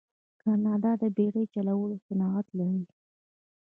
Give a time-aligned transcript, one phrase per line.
[0.41, 2.83] کاناډا د بیړۍ چلولو صنعت لري.